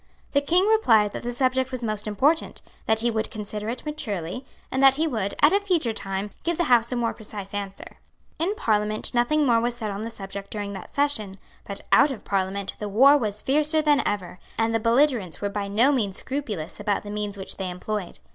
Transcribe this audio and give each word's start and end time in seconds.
The 0.33 0.41
King 0.41 0.65
replied 0.67 1.11
that 1.13 1.21
the 1.21 1.31
subject 1.31 1.71
was 1.71 1.83
most 1.83 2.07
important, 2.07 2.63
that 2.87 3.01
he 3.01 3.11
would 3.11 3.29
consider 3.29 3.69
it 3.69 3.85
maturely, 3.85 4.43
and 4.71 4.81
that 4.81 4.95
he 4.95 5.05
would, 5.05 5.35
at 5.43 5.53
a 5.53 5.59
future 5.59 5.93
time, 5.93 6.31
give 6.43 6.57
the 6.57 6.63
House 6.63 6.91
a 6.91 6.95
more 6.95 7.13
precise 7.13 7.53
answer. 7.53 7.97
In 8.39 8.55
Parliament 8.55 9.13
nothing 9.13 9.45
more 9.45 9.59
was 9.61 9.75
said 9.77 9.91
on 9.91 10.01
the 10.01 10.09
subject 10.09 10.49
during 10.49 10.73
that 10.73 10.95
session; 10.95 11.37
but 11.67 11.81
out 11.91 12.09
of 12.09 12.25
Parliament 12.25 12.73
the 12.79 12.89
war 12.89 13.15
was 13.15 13.43
fiercer 13.43 13.83
than 13.83 14.01
ever; 14.03 14.39
and 14.57 14.73
the 14.73 14.79
belligerents 14.79 15.39
were 15.39 15.49
by 15.49 15.67
no 15.67 15.91
means 15.91 16.17
scrupulous 16.17 16.79
about 16.79 17.03
the 17.03 17.11
means 17.11 17.37
which 17.37 17.57
they 17.57 17.69
employed. 17.69 18.17